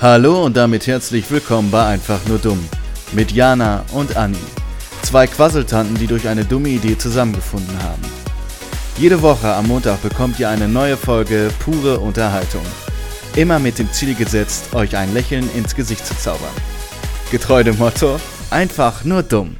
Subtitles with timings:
[0.00, 2.60] Hallo und damit herzlich willkommen bei Einfach nur dumm
[3.10, 4.38] mit Jana und Anni.
[5.02, 8.02] Zwei Quasseltanten, die durch eine dumme Idee zusammengefunden haben.
[8.96, 12.62] Jede Woche am Montag bekommt ihr eine neue Folge pure Unterhaltung.
[13.34, 16.54] Immer mit dem Ziel gesetzt, euch ein Lächeln ins Gesicht zu zaubern.
[17.32, 18.20] Getreu dem Motto,
[18.50, 19.56] einfach nur dumm.